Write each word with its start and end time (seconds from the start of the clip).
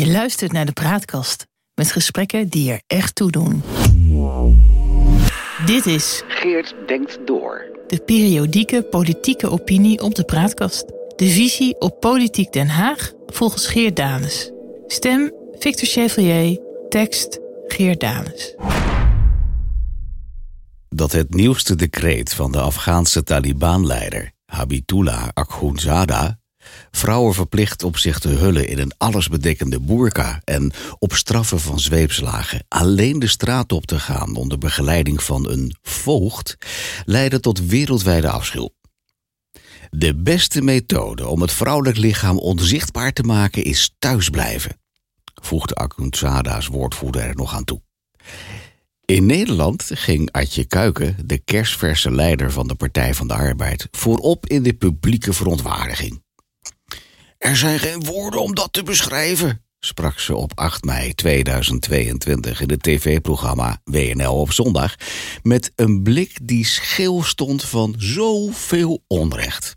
Je 0.00 0.10
luistert 0.10 0.52
naar 0.52 0.66
de 0.66 0.72
Praatkast 0.72 1.46
met 1.74 1.92
gesprekken 1.92 2.48
die 2.48 2.72
er 2.72 2.82
echt 2.86 3.14
toe 3.14 3.30
doen. 3.30 3.62
Dit 5.66 5.86
is 5.86 6.22
Geert 6.28 6.74
denkt 6.86 7.18
door. 7.24 7.64
de 7.86 7.98
periodieke 7.98 8.82
politieke 8.82 9.50
opinie 9.50 10.00
op 10.00 10.14
de 10.14 10.24
Praatkast. 10.24 10.84
De 11.16 11.26
visie 11.26 11.80
op 11.80 12.00
Politiek 12.00 12.52
Den 12.52 12.68
Haag 12.68 13.12
volgens 13.26 13.66
Geert 13.66 13.96
Danes. 13.96 14.50
Stem 14.86 15.32
Victor 15.58 15.88
Chevalier, 15.88 16.60
tekst 16.88 17.38
Geert 17.66 18.00
Danes. 18.00 18.54
dat 20.88 21.12
het 21.12 21.34
nieuwste 21.34 21.76
decreet 21.76 22.34
van 22.34 22.52
de 22.52 22.60
Afghaanse 22.60 23.22
Taliban-leider 23.22 24.32
Habibullah 24.44 25.28
Akhundzada 25.34 26.39
vrouwen 26.90 27.34
verplicht 27.34 27.82
op 27.82 27.98
zich 27.98 28.18
te 28.18 28.28
hullen 28.28 28.68
in 28.68 28.78
een 28.78 28.92
allesbedekkende 28.96 29.80
boerka 29.80 30.40
en 30.44 30.72
op 30.98 31.14
straffen 31.14 31.60
van 31.60 31.80
zweepslagen 31.80 32.64
alleen 32.68 33.18
de 33.18 33.26
straat 33.26 33.72
op 33.72 33.86
te 33.86 33.98
gaan 33.98 34.36
onder 34.36 34.58
begeleiding 34.58 35.22
van 35.22 35.48
een 35.48 35.76
voogd 35.82 36.56
leidde 37.04 37.40
tot 37.40 37.66
wereldwijde 37.66 38.30
afschuw. 38.30 38.70
De 39.90 40.16
beste 40.16 40.62
methode 40.62 41.26
om 41.26 41.40
het 41.40 41.52
vrouwelijk 41.52 41.96
lichaam 41.96 42.38
onzichtbaar 42.38 43.12
te 43.12 43.22
maken 43.22 43.64
is 43.64 43.94
thuisblijven, 43.98 44.80
voegde 45.34 45.74
Akhundzada's 45.74 46.66
woordvoerder 46.66 47.22
er 47.22 47.34
nog 47.34 47.54
aan 47.54 47.64
toe. 47.64 47.82
In 49.04 49.26
Nederland 49.26 49.90
ging 49.94 50.32
Adje 50.32 50.64
Kuiken, 50.64 51.16
de 51.24 51.38
kerstverse 51.38 52.10
leider 52.10 52.52
van 52.52 52.68
de 52.68 52.74
Partij 52.74 53.14
van 53.14 53.28
de 53.28 53.34
Arbeid, 53.34 53.88
voorop 53.90 54.46
in 54.46 54.62
de 54.62 54.72
publieke 54.72 55.32
verontwaardiging. 55.32 56.22
Er 57.40 57.56
zijn 57.56 57.78
geen 57.78 58.04
woorden 58.04 58.42
om 58.42 58.54
dat 58.54 58.72
te 58.72 58.82
beschrijven, 58.82 59.64
sprak 59.78 60.18
ze 60.18 60.34
op 60.34 60.52
8 60.54 60.84
mei 60.84 61.14
2022 61.14 62.60
in 62.60 62.70
het 62.70 62.82
tv-programma 62.82 63.80
WNL 63.84 64.40
op 64.40 64.52
zondag, 64.52 64.94
met 65.42 65.72
een 65.74 66.02
blik 66.02 66.38
die 66.42 66.64
scheel 66.64 67.22
stond 67.22 67.64
van 67.64 67.94
zoveel 67.98 69.04
onrecht. 69.06 69.76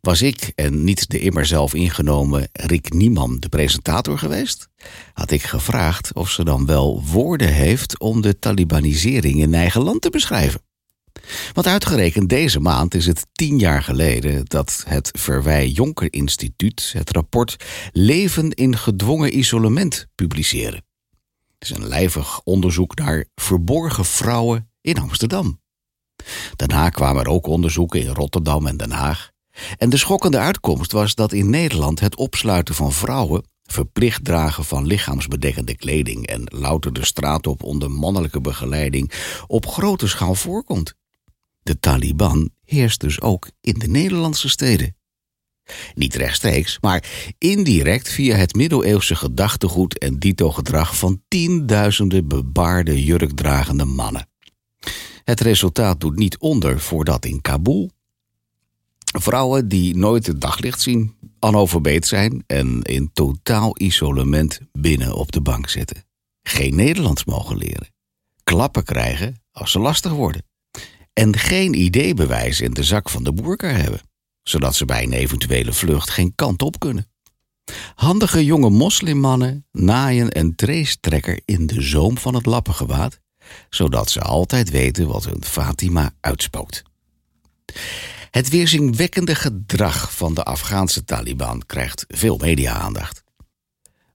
Was 0.00 0.22
ik 0.22 0.52
en 0.54 0.84
niet 0.84 1.10
de 1.10 1.18
immer 1.18 1.46
zelf 1.46 1.74
ingenomen 1.74 2.48
Rick 2.52 2.92
Nieman 2.92 3.36
de 3.40 3.48
presentator 3.48 4.18
geweest? 4.18 4.68
Had 5.12 5.30
ik 5.30 5.42
gevraagd 5.42 6.14
of 6.14 6.30
ze 6.30 6.44
dan 6.44 6.66
wel 6.66 7.02
woorden 7.04 7.52
heeft 7.52 7.98
om 8.00 8.20
de 8.20 8.38
Talibanisering 8.38 9.40
in 9.40 9.54
eigen 9.54 9.82
land 9.82 10.00
te 10.00 10.10
beschrijven. 10.10 10.60
Want 11.52 11.66
uitgerekend 11.66 12.28
deze 12.28 12.60
maand 12.60 12.94
is 12.94 13.06
het 13.06 13.26
tien 13.32 13.58
jaar 13.58 13.82
geleden 13.82 14.44
dat 14.44 14.84
het 14.86 15.10
Verwij 15.18 15.68
Jonker 15.68 16.12
Instituut 16.12 16.92
het 16.96 17.10
rapport 17.10 17.56
Leven 17.92 18.50
in 18.50 18.76
gedwongen 18.76 19.38
isolement 19.38 20.06
publiceerde. 20.14 20.82
Het 21.58 21.70
is 21.70 21.70
een 21.70 21.88
lijvig 21.88 22.40
onderzoek 22.40 22.96
naar 22.96 23.24
verborgen 23.34 24.04
vrouwen 24.04 24.70
in 24.80 24.98
Amsterdam. 24.98 25.60
Daarna 26.56 26.88
kwamen 26.88 27.24
er 27.24 27.30
ook 27.30 27.46
onderzoeken 27.46 28.00
in 28.00 28.14
Rotterdam 28.14 28.66
en 28.66 28.76
Den 28.76 28.90
Haag. 28.90 29.30
En 29.78 29.90
de 29.90 29.96
schokkende 29.96 30.38
uitkomst 30.38 30.92
was 30.92 31.14
dat 31.14 31.32
in 31.32 31.50
Nederland 31.50 32.00
het 32.00 32.16
opsluiten 32.16 32.74
van 32.74 32.92
vrouwen, 32.92 33.44
verplicht 33.62 34.24
dragen 34.24 34.64
van 34.64 34.86
lichaamsbedekkende 34.86 35.76
kleding 35.76 36.26
en 36.26 36.42
louter 36.44 36.92
de 36.92 37.04
straat 37.04 37.46
op 37.46 37.62
onder 37.62 37.90
mannelijke 37.90 38.40
begeleiding 38.40 39.12
op 39.46 39.66
grote 39.66 40.08
schaal 40.08 40.34
voorkomt. 40.34 40.94
De 41.64 41.80
Taliban 41.80 42.50
heerst 42.64 43.00
dus 43.00 43.20
ook 43.20 43.50
in 43.60 43.74
de 43.74 43.88
Nederlandse 43.88 44.48
steden. 44.48 44.96
Niet 45.94 46.14
rechtstreeks, 46.14 46.78
maar 46.80 47.34
indirect 47.38 48.08
via 48.08 48.36
het 48.36 48.54
middeleeuwse 48.54 49.14
gedachtegoed 49.14 49.98
en 49.98 50.18
dito-gedrag 50.18 50.96
van 50.96 51.22
tienduizenden 51.28 52.28
bebaarde 52.28 53.04
jurkdragende 53.04 53.84
mannen. 53.84 54.28
Het 55.24 55.40
resultaat 55.40 56.00
doet 56.00 56.16
niet 56.16 56.38
onder 56.38 56.80
voordat 56.80 57.24
in 57.24 57.40
Kabul 57.40 57.90
Vrouwen 59.20 59.68
die 59.68 59.96
nooit 59.96 60.26
het 60.26 60.40
daglicht 60.40 60.80
zien, 60.80 61.14
analfabeet 61.38 62.06
zijn 62.06 62.44
en 62.46 62.82
in 62.82 63.10
totaal 63.12 63.80
isolement 63.80 64.60
binnen 64.72 65.14
op 65.14 65.32
de 65.32 65.40
bank 65.40 65.68
zitten. 65.68 66.04
Geen 66.42 66.74
Nederlands 66.74 67.24
mogen 67.24 67.56
leren. 67.56 67.92
Klappen 68.44 68.84
krijgen 68.84 69.42
als 69.52 69.70
ze 69.70 69.78
lastig 69.78 70.12
worden. 70.12 70.44
En 71.14 71.38
geen 71.38 71.74
ideebewijs 71.74 72.60
in 72.60 72.70
de 72.70 72.84
zak 72.84 73.08
van 73.08 73.24
de 73.24 73.32
boerka 73.32 73.68
hebben, 73.68 74.00
zodat 74.42 74.74
ze 74.74 74.84
bij 74.84 75.02
een 75.02 75.12
eventuele 75.12 75.72
vlucht 75.72 76.10
geen 76.10 76.34
kant 76.34 76.62
op 76.62 76.78
kunnen. 76.78 77.08
Handige 77.94 78.44
jonge 78.44 78.70
moslimmannen 78.70 79.66
naaien 79.72 80.38
een 80.38 80.54
treestrekker 80.54 81.40
in 81.44 81.66
de 81.66 81.82
zoom 81.82 82.18
van 82.18 82.34
het 82.34 82.46
lappengewaad, 82.46 83.20
zodat 83.70 84.10
ze 84.10 84.20
altijd 84.20 84.70
weten 84.70 85.06
wat 85.06 85.24
hun 85.24 85.44
Fatima 85.44 86.12
uitspookt. 86.20 86.82
Het 88.30 88.48
weerzinwekkende 88.48 89.34
gedrag 89.34 90.14
van 90.14 90.34
de 90.34 90.42
Afghaanse 90.42 91.04
Taliban 91.04 91.62
krijgt 91.66 92.04
veel 92.08 92.36
media-aandacht. 92.36 93.22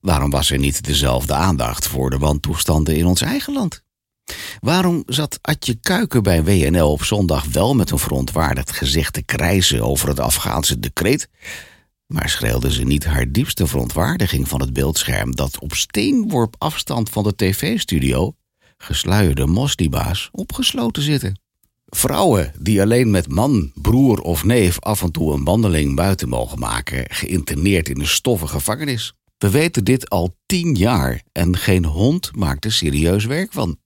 Waarom 0.01 0.29
was 0.29 0.51
er 0.51 0.57
niet 0.57 0.83
dezelfde 0.83 1.33
aandacht 1.33 1.87
voor 1.87 2.09
de 2.09 2.17
wantoestanden 2.17 2.95
in 2.95 3.05
ons 3.05 3.21
eigen 3.21 3.53
land? 3.53 3.83
Waarom 4.59 5.03
zat 5.06 5.40
Atje 5.42 5.75
Kuiken 5.75 6.24
bij 6.24 6.44
WNL 6.44 6.92
op 6.92 7.03
zondag 7.03 7.46
wel 7.46 7.75
met 7.75 7.92
een 7.92 8.00
verontwaardigd 8.00 8.72
gezicht 8.72 9.14
te 9.14 9.24
krijzen 9.24 9.81
over 9.81 10.08
het 10.08 10.20
Afghaanse 10.20 10.80
decreet, 10.80 11.30
maar 12.06 12.30
schreeuwde 12.30 12.74
ze 12.74 12.84
niet 12.84 13.06
haar 13.06 13.31
diepste 13.31 13.68
verontwaardiging 13.68 14.47
van 14.47 14.62
het 14.62 14.74
beeldscherm 14.74 15.36
dat 15.36 15.59
op 15.59 15.74
steenworp 15.74 16.56
afstand 16.58 17.09
van 17.09 17.24
de 17.24 17.36
tv-studio 17.36 18.34
gesluierde 18.78 19.46
mosliba's 19.46 20.30
opgesloten 20.31 21.03
zitten? 21.03 21.40
Vrouwen 21.86 22.53
die 22.59 22.81
alleen 22.81 23.12
met 23.12 23.31
man, 23.31 23.72
broer 23.76 24.22
of 24.22 24.44
neef 24.44 24.80
af 24.80 25.02
en 25.02 25.12
toe 25.12 25.34
een 25.34 25.44
wandeling 25.44 25.96
buiten 25.96 26.30
mogen 26.30 26.59
maken, 26.59 27.06
geïnterneerd 27.08 27.90
in 27.90 28.00
een 28.00 28.08
stoffige 28.08 28.53
gevangenis. 28.53 29.14
We 29.38 29.50
weten 29.50 29.84
dit 29.84 30.09
al 30.09 30.36
tien 30.46 30.76
jaar 30.76 31.22
en 31.31 31.58
geen 31.58 31.86
hond 31.86 32.36
maakt 32.36 32.66
er 32.66 32.72
serieus 32.72 33.26
werk 33.26 33.53
van. 33.53 33.78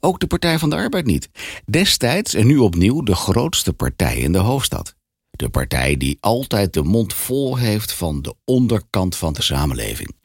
Ook 0.00 0.20
de 0.20 0.26
Partij 0.26 0.58
van 0.58 0.70
de 0.70 0.76
Arbeid 0.76 1.06
niet. 1.06 1.30
Destijds 1.64 2.34
en 2.34 2.46
nu 2.46 2.56
opnieuw 2.56 3.02
de 3.02 3.14
grootste 3.14 3.72
partij 3.72 4.16
in 4.16 4.32
de 4.32 4.38
hoofdstad. 4.38 4.94
De 5.30 5.48
partij 5.48 5.96
die 5.96 6.18
altijd 6.20 6.72
de 6.72 6.82
mond 6.82 7.14
vol 7.14 7.56
heeft 7.56 7.92
van 7.92 8.22
de 8.22 8.34
onderkant 8.44 9.16
van 9.16 9.32
de 9.32 9.42
samenleving. 9.42 10.16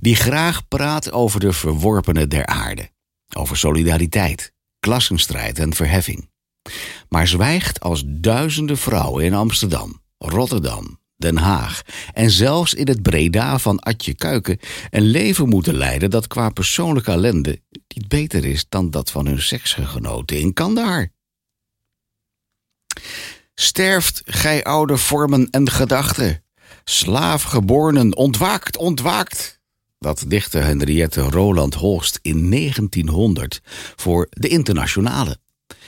Die 0.00 0.16
graag 0.16 0.68
praat 0.68 1.12
over 1.12 1.40
de 1.40 1.52
verworpenen 1.52 2.28
der 2.28 2.46
aarde. 2.46 2.90
Over 3.36 3.56
solidariteit, 3.56 4.52
klassenstrijd 4.80 5.58
en 5.58 5.74
verheffing 5.74 6.28
maar 7.08 7.28
zwijgt 7.28 7.80
als 7.80 8.02
duizenden 8.06 8.78
vrouwen 8.78 9.24
in 9.24 9.34
Amsterdam, 9.34 10.02
Rotterdam, 10.18 11.00
Den 11.18 11.36
Haag 11.36 11.82
en 12.12 12.30
zelfs 12.30 12.74
in 12.74 12.88
het 12.88 13.02
Breda 13.02 13.58
van 13.58 13.78
Atje 13.78 14.14
Kuiken 14.14 14.58
een 14.90 15.02
leven 15.02 15.48
moeten 15.48 15.74
leiden 15.74 16.10
dat 16.10 16.26
qua 16.26 16.50
persoonlijke 16.50 17.10
ellende 17.10 17.60
niet 17.94 18.08
beter 18.08 18.44
is 18.44 18.66
dan 18.68 18.90
dat 18.90 19.10
van 19.10 19.26
hun 19.26 19.42
seksgenoten 19.42 20.40
in 20.40 20.52
Kandahar. 20.52 21.12
Sterft, 23.54 24.22
gij 24.24 24.64
oude 24.64 24.96
vormen 24.96 25.50
en 25.50 25.70
gedachten, 25.70 26.42
slaafgeborenen, 26.84 28.16
ontwaakt, 28.16 28.76
ontwaakt. 28.76 29.60
Dat 29.98 30.24
dichtte 30.26 30.58
Henriette 30.58 31.20
Roland 31.20 31.74
Holst 31.74 32.18
in 32.22 32.50
1900 32.50 33.60
voor 33.96 34.26
de 34.30 34.48
Internationale. 34.48 35.38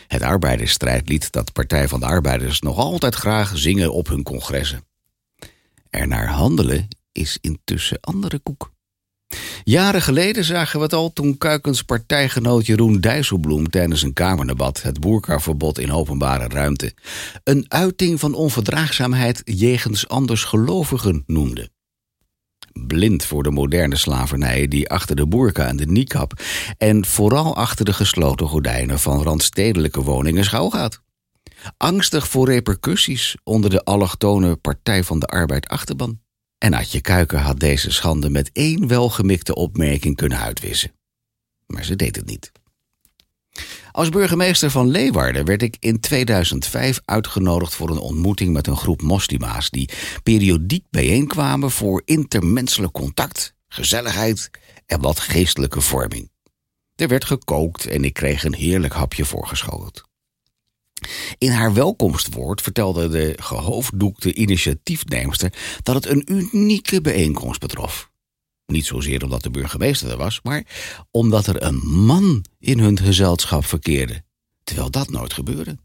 Het 0.06 0.22
arbeidersstrijdlied 0.22 1.32
dat 1.32 1.52
Partij 1.52 1.88
van 1.88 2.00
de 2.00 2.06
Arbeiders 2.06 2.60
nog 2.60 2.76
altijd 2.76 3.14
graag 3.14 3.52
zingen 3.54 3.92
op 3.92 4.08
hun 4.08 4.22
congressen. 4.22 4.89
Er 5.90 6.08
naar 6.08 6.28
handelen 6.28 6.88
is 7.12 7.38
intussen 7.40 8.00
andere 8.00 8.38
koek. 8.38 8.72
Jaren 9.64 10.02
geleden 10.02 10.44
zagen 10.44 10.78
we 10.78 10.84
het 10.84 10.92
al 10.92 11.12
toen 11.12 11.38
Kuikens 11.38 11.82
partijgenoot 11.82 12.66
Jeroen 12.66 13.00
Dijsselbloem 13.00 13.70
tijdens 13.70 14.02
een 14.02 14.12
kamerdebat 14.12 14.82
het 14.82 15.00
boerkaverbod 15.00 15.78
in 15.78 15.92
openbare 15.92 16.48
ruimte 16.48 16.94
een 17.44 17.64
uiting 17.68 18.20
van 18.20 18.34
onverdraagzaamheid 18.34 19.42
jegens 19.44 20.08
andersgelovigen 20.08 21.22
noemde 21.26 21.70
blind 22.72 23.24
voor 23.24 23.42
de 23.42 23.50
moderne 23.50 23.96
slavernij 23.96 24.68
die 24.68 24.88
achter 24.88 25.16
de 25.16 25.26
boerka 25.26 25.66
en 25.66 25.76
de 25.76 25.86
niqab 25.86 26.32
en 26.78 27.06
vooral 27.06 27.56
achter 27.56 27.84
de 27.84 27.92
gesloten 27.92 28.46
gordijnen 28.46 28.98
van 28.98 29.22
randstedelijke 29.22 30.02
woningen 30.02 30.44
schouwgaat. 30.44 31.00
Angstig 31.76 32.28
voor 32.28 32.46
repercussies 32.48 33.36
onder 33.44 33.70
de 33.70 33.84
allochtone 33.84 34.56
Partij 34.56 35.04
van 35.04 35.18
de 35.18 35.26
Arbeid 35.26 35.68
achterban. 35.68 36.20
En 36.58 36.74
Adje 36.74 37.00
Kuiken 37.00 37.40
had 37.40 37.60
deze 37.60 37.90
schande 37.90 38.30
met 38.30 38.50
één 38.52 38.86
welgemikte 38.86 39.54
opmerking 39.54 40.16
kunnen 40.16 40.38
uitwissen. 40.38 40.92
Maar 41.66 41.84
ze 41.84 41.96
deed 41.96 42.16
het 42.16 42.26
niet. 42.26 42.52
Als 43.92 44.08
burgemeester 44.08 44.70
van 44.70 44.88
Leeuwarden 44.88 45.44
werd 45.44 45.62
ik 45.62 45.76
in 45.78 46.00
2005 46.00 47.00
uitgenodigd 47.04 47.74
voor 47.74 47.90
een 47.90 47.98
ontmoeting 47.98 48.52
met 48.52 48.66
een 48.66 48.76
groep 48.76 49.02
moslima's 49.02 49.70
die 49.70 49.90
periodiek 50.22 50.84
bijeenkwamen 50.90 51.70
voor 51.70 52.02
intermenselijk 52.04 52.92
contact, 52.92 53.54
gezelligheid 53.68 54.50
en 54.86 55.00
wat 55.00 55.20
geestelijke 55.20 55.80
vorming. 55.80 56.30
Er 56.94 57.08
werd 57.08 57.24
gekookt 57.24 57.86
en 57.86 58.04
ik 58.04 58.12
kreeg 58.12 58.44
een 58.44 58.54
heerlijk 58.54 58.94
hapje 58.94 59.24
voorgeschoten. 59.24 60.08
In 61.40 61.50
haar 61.50 61.74
welkomstwoord 61.74 62.62
vertelde 62.62 63.08
de 63.08 63.34
gehoofddoekte 63.42 64.34
initiatiefneemster 64.34 65.52
dat 65.82 65.94
het 65.94 66.06
een 66.06 66.24
unieke 66.32 67.00
bijeenkomst 67.00 67.60
betrof. 67.60 68.10
Niet 68.66 68.86
zozeer 68.86 69.24
omdat 69.24 69.42
de 69.42 69.50
burgemeester 69.50 70.10
er 70.10 70.16
was, 70.16 70.40
maar 70.42 70.66
omdat 71.10 71.46
er 71.46 71.62
een 71.62 71.76
man 71.86 72.44
in 72.58 72.78
hun 72.78 72.98
gezelschap 72.98 73.64
verkeerde, 73.64 74.22
terwijl 74.64 74.90
dat 74.90 75.10
nooit 75.10 75.32
gebeurde. 75.32 75.78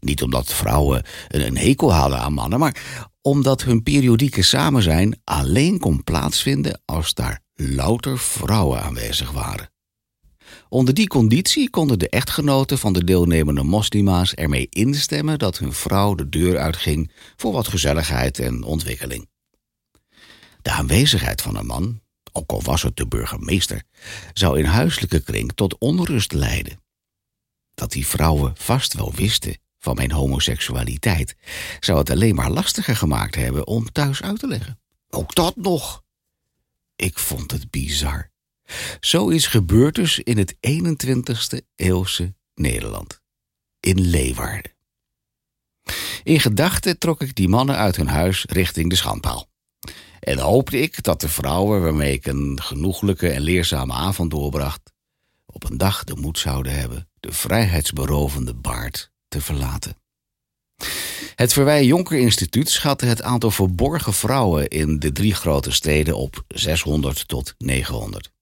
Niet 0.00 0.22
omdat 0.22 0.52
vrouwen 0.52 1.04
een 1.28 1.56
hekel 1.56 1.92
hadden 1.92 2.18
aan 2.18 2.32
mannen, 2.32 2.58
maar 2.58 3.08
omdat 3.20 3.62
hun 3.62 3.82
periodieke 3.82 4.42
samenzijn 4.42 5.20
alleen 5.24 5.78
kon 5.78 6.04
plaatsvinden 6.04 6.82
als 6.84 7.14
daar 7.14 7.42
louter 7.54 8.18
vrouwen 8.18 8.82
aanwezig 8.82 9.30
waren. 9.30 9.70
Onder 10.68 10.94
die 10.94 11.06
conditie 11.06 11.70
konden 11.70 11.98
de 11.98 12.08
echtgenoten 12.08 12.78
van 12.78 12.92
de 12.92 13.04
deelnemende 13.04 13.62
moslima's 13.62 14.34
ermee 14.34 14.66
instemmen 14.70 15.38
dat 15.38 15.58
hun 15.58 15.72
vrouw 15.72 16.14
de 16.14 16.28
deur 16.28 16.58
uitging 16.58 17.12
voor 17.36 17.52
wat 17.52 17.68
gezelligheid 17.68 18.38
en 18.38 18.62
ontwikkeling. 18.62 19.28
De 20.62 20.70
aanwezigheid 20.70 21.42
van 21.42 21.56
een 21.56 21.66
man, 21.66 22.00
ook 22.32 22.50
al 22.50 22.62
was 22.62 22.82
het 22.82 22.96
de 22.96 23.06
burgemeester, 23.06 23.82
zou 24.32 24.58
in 24.58 24.64
huiselijke 24.64 25.20
kring 25.20 25.52
tot 25.54 25.78
onrust 25.78 26.32
leiden. 26.32 26.80
Dat 27.74 27.92
die 27.92 28.06
vrouwen 28.06 28.52
vast 28.56 28.94
wel 28.94 29.12
wisten 29.14 29.58
van 29.78 29.94
mijn 29.94 30.12
homoseksualiteit, 30.12 31.36
zou 31.80 31.98
het 31.98 32.10
alleen 32.10 32.34
maar 32.34 32.50
lastiger 32.50 32.96
gemaakt 32.96 33.34
hebben 33.34 33.66
om 33.66 33.92
thuis 33.92 34.22
uit 34.22 34.38
te 34.38 34.46
leggen. 34.46 34.80
Ook 35.10 35.34
dat 35.34 35.56
nog. 35.56 36.02
Ik 36.96 37.18
vond 37.18 37.50
het 37.50 37.70
bizar. 37.70 38.30
Zoiets 39.00 39.46
gebeurt 39.46 39.94
dus 39.94 40.18
in 40.18 40.38
het 40.38 40.54
21ste 40.54 41.58
eeuwse 41.74 42.34
Nederland. 42.54 43.20
In 43.80 44.00
Leeuwarden. 44.00 44.74
In 46.22 46.40
gedachten 46.40 46.98
trok 46.98 47.22
ik 47.22 47.34
die 47.34 47.48
mannen 47.48 47.76
uit 47.76 47.96
hun 47.96 48.08
huis 48.08 48.44
richting 48.48 48.90
de 48.90 48.96
schandpaal. 48.96 49.48
En 50.20 50.38
hoopte 50.38 50.80
ik 50.80 51.02
dat 51.02 51.20
de 51.20 51.28
vrouwen 51.28 51.82
waarmee 51.82 52.12
ik 52.12 52.26
een 52.26 52.62
genoeglijke 52.62 53.28
en 53.28 53.40
leerzame 53.40 53.92
avond 53.92 54.30
doorbracht, 54.30 54.92
op 55.46 55.70
een 55.70 55.76
dag 55.76 56.04
de 56.04 56.16
moed 56.16 56.38
zouden 56.38 56.78
hebben 56.78 57.08
de 57.20 57.32
vrijheidsberovende 57.32 58.54
baard 58.54 59.10
te 59.28 59.40
verlaten. 59.40 59.96
Het 61.34 61.52
Verwij 61.52 61.84
Jonker 61.84 62.18
Instituut 62.18 62.70
schatte 62.70 63.06
het 63.06 63.22
aantal 63.22 63.50
verborgen 63.50 64.12
vrouwen 64.12 64.68
in 64.68 64.98
de 64.98 65.12
drie 65.12 65.34
grote 65.34 65.70
steden 65.70 66.16
op 66.16 66.44
600 66.48 67.28
tot 67.28 67.54
900 67.58 68.34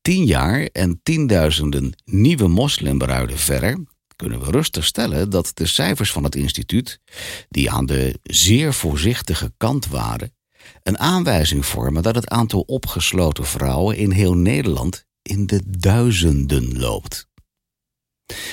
tien 0.00 0.24
jaar 0.24 0.62
en 0.62 1.00
tienduizenden 1.02 1.92
nieuwe 2.04 2.48
moslimbruiden 2.48 3.38
verder 3.38 3.78
kunnen 4.20 4.40
we 4.40 4.50
rustig 4.50 4.84
stellen 4.84 5.30
dat 5.30 5.50
de 5.54 5.66
cijfers 5.66 6.12
van 6.12 6.24
het 6.24 6.34
instituut, 6.34 7.00
die 7.48 7.70
aan 7.70 7.86
de 7.86 8.18
zeer 8.22 8.74
voorzichtige 8.74 9.52
kant 9.56 9.86
waren, 9.86 10.34
een 10.82 10.98
aanwijzing 10.98 11.66
vormen 11.66 12.02
dat 12.02 12.14
het 12.14 12.28
aantal 12.28 12.60
opgesloten 12.60 13.46
vrouwen 13.46 13.96
in 13.96 14.10
heel 14.10 14.34
Nederland 14.34 15.06
in 15.22 15.46
de 15.46 15.60
duizenden 15.66 16.78
loopt. 16.78 17.28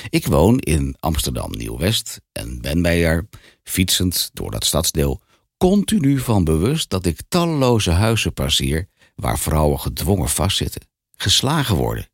Ik 0.09 0.25
woon 0.25 0.59
in 0.59 0.95
Amsterdam 0.99 1.51
Nieuw-West 1.51 2.21
en 2.31 2.61
ben 2.61 2.81
mij 2.81 3.05
er, 3.05 3.27
fietsend 3.63 4.29
door 4.33 4.51
dat 4.51 4.65
stadsdeel, 4.65 5.21
continu 5.57 6.19
van 6.19 6.43
bewust 6.43 6.89
dat 6.89 7.05
ik 7.05 7.21
talloze 7.27 7.91
huizen 7.91 8.33
passeer 8.33 8.87
waar 9.15 9.39
vrouwen 9.39 9.79
gedwongen 9.79 10.29
vastzitten 10.29 10.87
geslagen 11.17 11.75
worden 11.75 12.09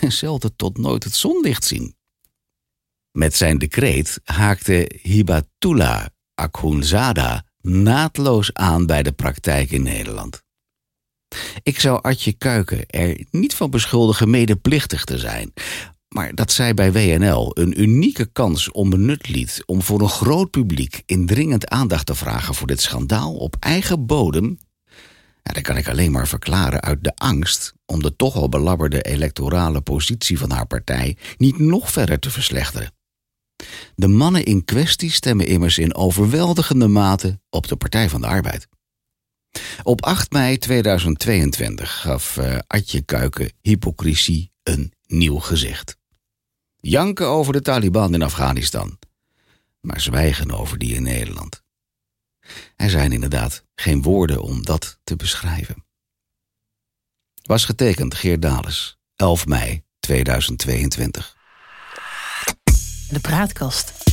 en 0.00 0.12
zelden 0.22 0.56
tot 0.56 0.78
nooit 0.78 1.04
het 1.04 1.14
zonlicht 1.14 1.64
zien. 1.64 1.96
Met 3.10 3.34
zijn 3.34 3.58
decreet 3.58 4.20
haakte 4.24 4.90
Hibatullah 5.02 6.06
Akhundzada 6.34 7.44
naadloos 7.60 8.52
aan 8.52 8.86
bij 8.86 9.02
de 9.02 9.12
praktijk 9.12 9.70
in 9.70 9.82
Nederland. 9.82 10.42
Ik 11.62 11.80
zou 11.80 12.02
Adje 12.02 12.32
Kuiken 12.32 12.86
er 12.86 13.26
niet 13.30 13.54
van 13.54 13.70
beschuldigen 13.70 14.30
medeplichtig 14.30 15.04
te 15.04 15.18
zijn, 15.18 15.52
maar 16.08 16.34
dat 16.34 16.52
zij 16.52 16.74
bij 16.74 16.92
WNL 16.92 17.50
een 17.58 17.80
unieke 17.80 18.26
kans 18.26 18.70
onbenut 18.70 19.28
liet 19.28 19.62
om 19.66 19.82
voor 19.82 20.00
een 20.00 20.08
groot 20.08 20.50
publiek 20.50 21.02
indringend 21.06 21.68
aandacht 21.68 22.06
te 22.06 22.14
vragen 22.14 22.54
voor 22.54 22.66
dit 22.66 22.80
schandaal 22.80 23.34
op 23.34 23.56
eigen 23.60 24.06
bodem, 24.06 24.58
ja, 25.44 25.52
dat 25.52 25.62
kan 25.62 25.76
ik 25.76 25.88
alleen 25.88 26.12
maar 26.12 26.28
verklaren 26.28 26.80
uit 26.80 27.04
de 27.04 27.12
angst 27.16 27.74
om 27.86 28.02
de 28.02 28.16
toch 28.16 28.34
al 28.34 28.48
belabberde 28.48 29.02
electorale 29.02 29.80
positie 29.80 30.38
van 30.38 30.50
haar 30.50 30.66
partij 30.66 31.16
niet 31.36 31.58
nog 31.58 31.92
verder 31.92 32.18
te 32.18 32.30
verslechteren. 32.30 32.92
De 33.94 34.08
mannen 34.08 34.44
in 34.44 34.64
kwestie 34.64 35.10
stemmen 35.10 35.46
immers 35.46 35.78
in 35.78 35.94
overweldigende 35.94 36.88
mate 36.88 37.40
op 37.50 37.68
de 37.68 37.76
Partij 37.76 38.08
van 38.08 38.20
de 38.20 38.26
Arbeid. 38.26 38.68
Op 39.82 40.02
8 40.02 40.32
mei 40.32 40.58
2022 40.58 42.00
gaf 42.00 42.36
uh, 42.36 42.58
Adje 42.66 43.02
Kuiken 43.02 43.52
hypocrisie 43.60 44.52
een 44.62 44.92
nieuw 45.06 45.38
gezicht. 45.38 45.96
Janken 46.76 47.26
over 47.26 47.52
de 47.52 47.60
Taliban 47.60 48.14
in 48.14 48.22
Afghanistan, 48.22 48.98
maar 49.80 50.00
zwijgen 50.00 50.50
over 50.50 50.78
die 50.78 50.94
in 50.94 51.02
Nederland. 51.02 51.63
Er 52.84 52.90
zijn 52.90 53.12
inderdaad 53.12 53.64
geen 53.74 54.02
woorden 54.02 54.42
om 54.42 54.64
dat 54.64 54.98
te 55.04 55.16
beschrijven. 55.16 55.84
Was 57.42 57.64
getekend 57.64 58.14
Geert 58.14 58.42
Dales, 58.42 58.98
11 59.16 59.46
mei 59.46 59.82
2022. 60.00 61.36
De 63.08 63.20
praatkast. 63.20 64.03